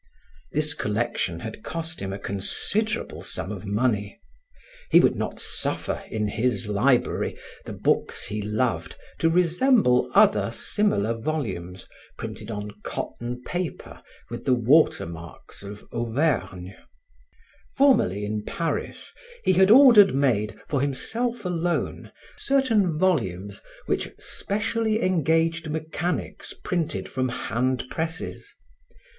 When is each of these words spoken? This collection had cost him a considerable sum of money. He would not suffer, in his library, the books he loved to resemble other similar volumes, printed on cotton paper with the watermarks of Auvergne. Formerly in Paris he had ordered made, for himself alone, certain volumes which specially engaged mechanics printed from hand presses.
This 0.51 0.73
collection 0.73 1.41
had 1.41 1.61
cost 1.63 1.99
him 1.99 2.11
a 2.11 2.17
considerable 2.17 3.21
sum 3.21 3.51
of 3.51 3.67
money. 3.67 4.19
He 4.89 4.99
would 4.99 5.13
not 5.13 5.39
suffer, 5.39 6.03
in 6.09 6.27
his 6.27 6.67
library, 6.67 7.37
the 7.65 7.73
books 7.73 8.25
he 8.25 8.41
loved 8.41 8.95
to 9.19 9.29
resemble 9.29 10.09
other 10.15 10.51
similar 10.51 11.13
volumes, 11.13 11.87
printed 12.17 12.49
on 12.49 12.71
cotton 12.81 13.43
paper 13.43 14.01
with 14.31 14.45
the 14.45 14.55
watermarks 14.55 15.61
of 15.61 15.85
Auvergne. 15.93 16.73
Formerly 17.77 18.25
in 18.25 18.43
Paris 18.43 19.11
he 19.43 19.53
had 19.53 19.69
ordered 19.69 20.15
made, 20.15 20.59
for 20.67 20.81
himself 20.81 21.45
alone, 21.45 22.11
certain 22.35 22.97
volumes 22.97 23.61
which 23.85 24.09
specially 24.17 25.03
engaged 25.03 25.69
mechanics 25.69 26.55
printed 26.63 27.07
from 27.07 27.29
hand 27.29 27.83
presses. 27.91 28.51